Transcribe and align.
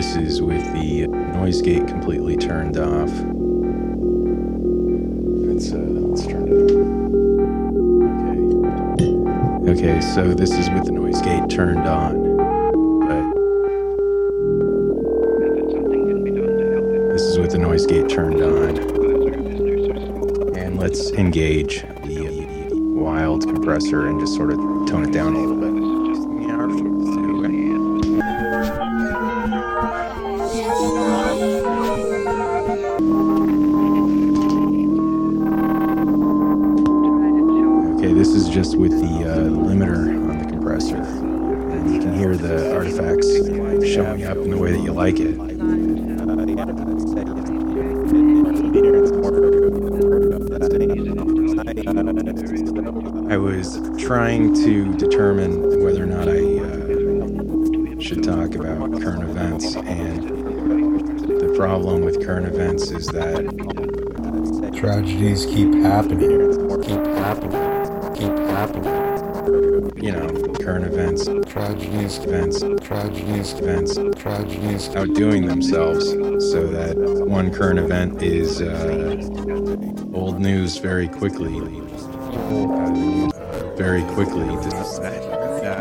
This 0.00 0.16
is 0.16 0.40
with 0.40 0.64
the 0.72 1.08
noise 1.08 1.60
gate 1.60 1.86
completely 1.86 2.34
turned 2.34 2.78
off. 2.78 3.10
Uh, 3.10 3.26
let's 5.44 5.68
turn 6.26 6.48
it 6.48 6.54
on. 6.56 6.96
Okay. 8.94 9.72
Okay, 9.72 10.00
so 10.00 10.32
this 10.32 10.52
is 10.52 10.70
with 10.70 10.86
the 10.86 10.92
noise 10.92 11.20
gate 11.20 11.50
turned 11.50 11.86
on. 11.86 12.14
This 17.12 17.20
is 17.20 17.38
with 17.38 17.50
the 17.50 17.58
noise 17.58 17.84
gate 17.84 18.08
turned 18.08 18.40
on. 18.40 18.78
And 20.56 20.80
let's 20.80 21.10
engage 21.10 21.82
the 22.04 22.70
wild 22.72 23.42
compressor 23.42 24.06
and 24.06 24.18
just 24.18 24.34
sort 24.34 24.50
of 24.50 24.56
tone 24.88 25.04
it 25.04 25.12
down 25.12 25.34
a 25.34 25.38
little 25.38 25.56
bit. 25.56 25.79
With 38.80 38.92
the 38.92 39.30
uh, 39.30 39.36
limiter 39.36 40.08
on 40.30 40.38
the 40.38 40.46
compressor. 40.46 40.96
And 40.96 41.92
you 41.92 42.00
can 42.00 42.14
hear 42.14 42.34
the 42.34 42.74
artifacts 42.74 43.28
showing 43.86 44.24
up 44.24 44.38
in 44.38 44.50
the 44.50 44.56
way 44.56 44.72
that 44.72 44.80
you 44.80 44.92
like 44.92 45.20
it. 45.20 45.38
I 53.30 53.36
was 53.36 53.78
trying 54.02 54.54
to 54.64 54.94
determine 54.94 55.84
whether 55.84 56.02
or 56.02 56.06
not 56.06 56.26
I 56.26 56.40
uh, 56.58 58.00
should 58.00 58.24
talk 58.24 58.54
about 58.54 58.98
current 59.02 59.24
events, 59.24 59.76
and 59.76 60.22
the 61.28 61.52
problem 61.54 62.00
with 62.00 62.24
current 62.24 62.46
events 62.46 62.90
is 62.90 63.06
that 63.08 63.44
Tragedies 64.74 65.44
keep 65.44 65.74
happening. 65.74 66.80
Keep 66.80 67.06
happening. 67.18 67.69
Keep 68.60 68.84
happening. 68.84 69.90
you 70.04 70.12
know 70.12 70.28
current 70.60 70.84
events, 70.84 71.24
Tragedies, 71.50 72.18
events, 72.18 72.60
tragedies, 72.84 73.54
events 73.54 73.94
tragedies. 74.20 74.94
outdoing 74.94 75.46
themselves, 75.46 76.10
so 76.50 76.66
that 76.66 76.94
one 77.26 77.50
current 77.50 77.78
event 77.78 78.22
is 78.22 78.60
uh, 78.60 79.16
old 80.12 80.40
news 80.40 80.76
very 80.76 81.08
quickly. 81.08 81.56
Uh, 81.56 83.30
very 83.76 84.02
quickly. 84.12 84.44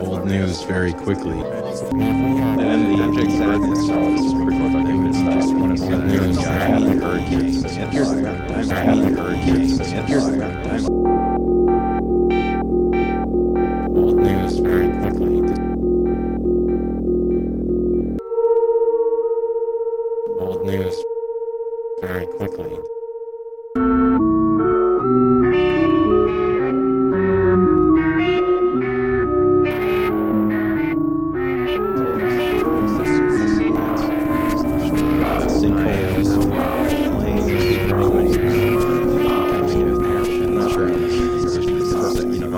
Old 0.00 0.28
news 0.28 0.62
very 0.62 0.92
quickly. 0.92 1.40
And 1.40 2.60
then 2.60 2.96
the 2.96 3.02
object 3.02 3.32
sadness 3.32 3.80
is 3.80 4.32
pretty 4.32 4.58
fucking 4.72 5.02
good 5.02 5.14
stuff. 5.16 5.52
One 5.54 5.72
of 5.72 5.80
the 5.80 5.98
news 6.06 6.38
hurricanes. 7.02 7.64
Here's 7.64 8.10
the 8.14 8.22
time. 8.68 9.16
Hurricanes. 9.16 9.78
Here's 9.90 10.26
the 10.26 10.38
time. 10.38 11.59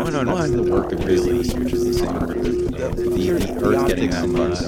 No, 0.03 0.11
no, 0.11 0.23
no. 0.25 0.47
The 0.49 0.63
work 0.71 0.93
of 0.93 1.05
release, 1.05 1.55
which 1.55 1.73
is 1.73 1.85
the 1.85 1.95
same 1.95 2.13
work. 2.15 2.37
The, 2.37 2.89
the 3.15 3.31
earth 3.31 3.87
getting 3.87 4.11
that 4.11 4.29
much. 4.29 4.59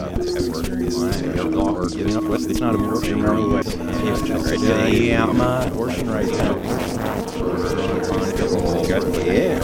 It's 2.47 2.61
not 2.61 2.75
abortion 2.77 3.23
rights. 3.23 3.75
Yeah, 4.63 5.27
my 5.27 5.65
abortion 5.65 6.09
rights. 6.09 6.31
Yeah, 9.27 9.59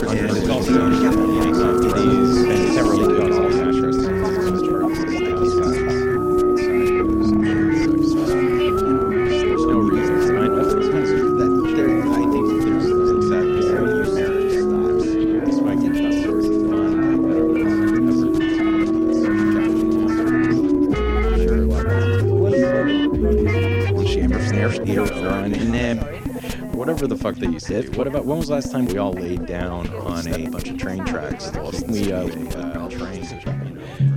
fuck 27.21 27.37
that 27.37 27.53
you 27.53 27.61
said. 27.61 27.95
What 27.97 28.07
about 28.07 28.25
when 28.25 28.39
was 28.39 28.49
the 28.49 28.55
last 28.55 28.73
time 28.73 28.87
we 28.87 28.97
all 28.97 29.13
laid 29.13 29.45
down 29.45 29.89
on 29.89 30.27
a 30.27 30.49
bunch 30.49 30.71
of 30.71 30.79
train 30.79 31.05
tracks? 31.05 31.51
We 31.87 32.13
uh, 32.13 32.25
uh 32.25 32.89
train. 32.89 33.27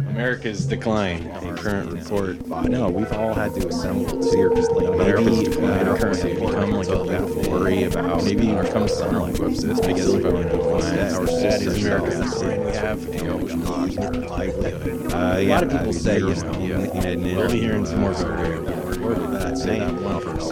America's 0.09 0.65
decline 0.65 1.23
in 1.41 1.57
current 1.57 1.91
report. 1.91 2.47
No, 2.69 2.89
we've 2.89 3.11
all 3.11 3.33
had 3.33 3.53
to 3.55 3.67
assemble 3.67 4.21
too. 4.21 4.53
Just 4.55 4.71
like 4.71 4.87
America's 4.87 5.43
decline 5.43 5.87
in 5.87 5.97
current 5.97 6.23
report. 6.23 6.53
Become 6.53 6.71
like 6.71 6.87
a 6.87 6.95
little 6.95 7.51
worry 7.51 7.83
about 7.83 8.23
maybe 8.23 8.47
even 8.47 8.67
come 8.67 8.87
sunlight. 8.87 9.37
Whoops, 9.37 9.63
this 9.63 9.81
biggest 9.81 10.13
decline. 10.13 10.45
Our 10.45 11.27
sisters 11.27 11.83
America's 11.83 12.19
decline. 12.19 12.65
We 12.65 12.71
have 12.71 13.15
a 14.15 14.27
livelihood. 14.29 15.13
Uh, 15.13 15.35
a 15.39 15.47
lot 15.47 15.63
of 15.63 15.71
people 15.71 15.93
say, 15.93 16.19
you 16.19 16.35
know, 16.35 17.35
we'll 17.35 17.51
be 17.51 17.59
hearing 17.59 17.85
some 17.85 17.99
more 17.99 18.11
about 18.11 19.31
that 19.33 19.57
saying. 19.57 19.81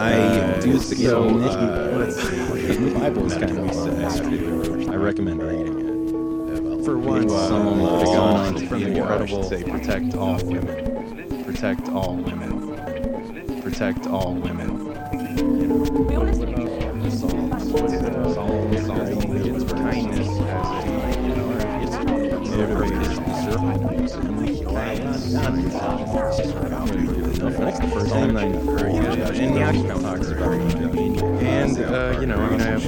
I 0.00 0.60
do 0.60 0.78
so. 0.78 2.41
Uh, 2.72 2.74
the 2.76 2.98
Bible 2.98 3.26
is 3.26 3.34
kind 3.34 3.58
of 3.58 4.88
I 4.88 4.96
recommend 4.96 5.42
reading 5.42 5.78
it. 5.80 6.84
For 6.86 6.96
once, 6.96 7.30
someone 7.30 7.82
with 7.82 8.00
a 8.00 8.04
gun 8.06 8.66
from 8.66 8.80
the 8.80 8.96
incredible. 8.96 9.42
Say, 9.42 9.62
protect 9.62 10.14
all 10.14 10.36
women. 10.42 11.44
Protect 11.44 11.88
all 11.90 12.16
women. 12.16 13.60
Protect 13.60 14.06
all 14.06 14.32
women. 14.32 14.94
Kindness 16.94 17.12
as 17.14 17.24
a, 17.24 17.26
you 17.26 17.66
know, 18.46 18.70
it's 18.72 18.88
everybody 18.88 19.50
is 19.50 21.11
That's 27.62 27.78
the 27.78 27.86
first 27.90 28.10
time 28.10 28.36
I 28.36 28.42
and 28.44 29.56
the 29.56 29.60
action 29.62 29.88
talks 29.88 30.28
and 30.28 31.78
uh, 31.78 32.18
you 32.20 32.26
know, 32.26 32.36
I 32.36 32.50
mean, 32.50 32.60
I 32.60 32.64
have 32.64 32.82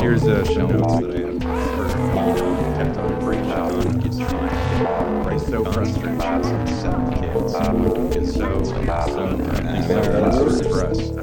Here's 0.00 0.22
a 0.24 0.44
show 0.46 0.66
notes 0.68 1.00
that 1.00 1.10
I 1.10 1.18
have 1.18 1.40
for 1.40 1.88
kept 2.76 2.96
on 2.98 3.20
breaking 3.20 3.50
on 3.50 4.00
kids 4.00 4.18
trying. 4.18 5.24
Right, 5.24 5.40
so 5.40 5.64
frustrated. 5.64 6.20
Seven 6.20 7.12
kids. 7.14 7.54
It's 8.16 8.34
so, 8.34 8.62
so, 8.62 8.74
and 8.78 9.84
so 9.84 10.68
for 10.70 10.86
us. 10.86 11.13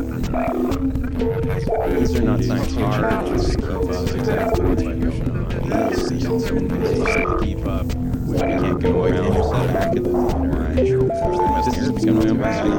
These 1.61 2.15
are 2.15 2.21
not 2.23 2.43
science 2.43 2.73
fiction. 2.73 3.01
Just 3.27 3.59
keep 3.59 3.65
us 3.65 4.11
exactly 4.13 4.65
what 4.65 4.79
you 4.81 5.11
show. 6.19 7.37
Keep 7.39 7.65
up. 7.67 7.85
We 8.25 8.37
can't 8.39 8.79
go 8.81 9.03
around 9.03 9.43
set 9.43 9.67
back 9.73 9.87
at 9.87 10.03
the 10.03 10.09
theater. 10.73 11.01
This 11.65 11.75
has 11.75 11.89
become 11.91 12.15
my 12.17 12.21
own 12.29 12.37
passion. 12.39 12.71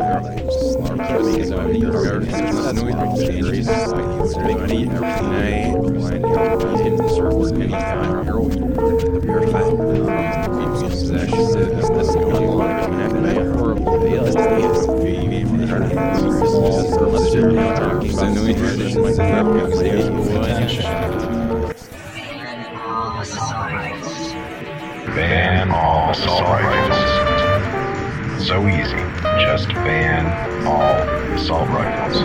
Because 0.96 1.50
I'm 1.50 1.58
a 1.58 1.72
nerd. 1.74 2.22
That's 2.26 2.82
no 2.82 2.84
injuries. 2.88 3.68
Make 4.36 4.58
money 4.58 4.80
every 4.88 5.00
night. 5.28 5.66
You 6.84 6.96
can 6.96 7.08
serve 7.08 7.52
anytime. 7.52 8.71
Ban 25.14 25.70
all 25.70 26.10
assault 26.10 26.42
rifles. 26.42 26.98
So 28.46 28.68
easy. 28.68 28.96
Just 29.40 29.68
ban 29.68 30.26
all 30.66 30.98
assault 31.34 31.68
rifles. 31.70 32.18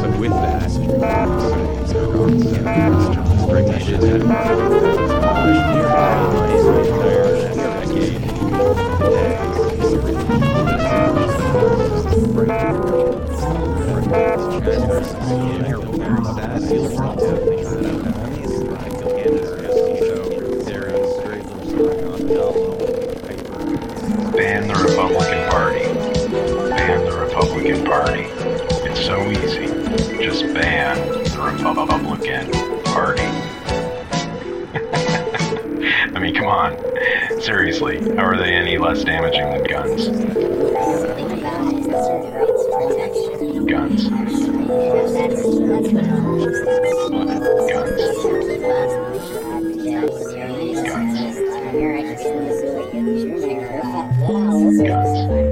So 0.00 0.10
with 0.18 0.32
that, 0.32 0.70
Republican 27.62 27.84
Party. 27.84 28.24
It's 28.88 29.04
so 29.04 29.30
easy. 29.30 29.66
Just 30.20 30.42
ban 30.52 30.96
the 30.96 31.40
Republican 31.40 32.50
Party. 32.82 33.22
I 36.12 36.18
mean, 36.18 36.34
come 36.34 36.46
on. 36.46 36.76
Seriously, 37.40 38.00
how 38.16 38.24
are 38.24 38.36
they 38.36 38.52
any 38.52 38.78
less 38.78 39.04
damaging 39.04 39.48
than 39.48 39.62
guns? 39.62 40.08
Guns. 43.70 44.08
Guns. 54.88 55.51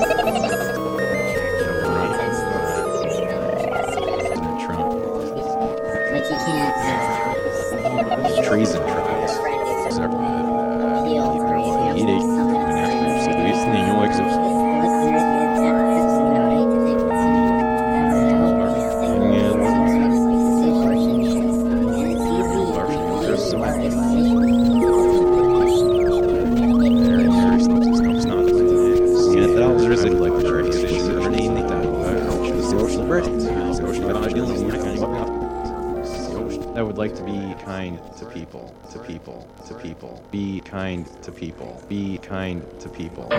people, 39.11 39.45
to 39.67 39.73
people. 39.73 40.23
Be 40.31 40.61
kind 40.61 41.05
to 41.23 41.31
people. 41.33 41.83
Be 41.89 42.17
kind 42.19 42.63
to 42.79 42.87
people. 42.87 43.27
Be 43.27 43.35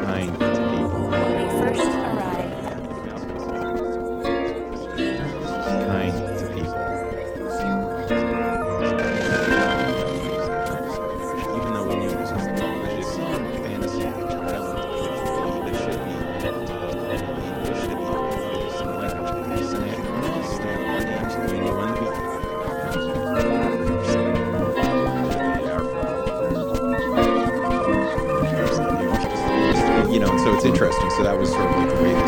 Kind 0.00 0.38
to 0.38 0.62
people. 0.72 1.95
Interesting. 30.76 31.08
So 31.08 31.22
that 31.22 31.38
was 31.38 31.48
sort 31.50 31.64
of 31.64 31.76
like 31.78 31.88
the 31.88 32.02
way 32.02 32.12
this 32.12 32.25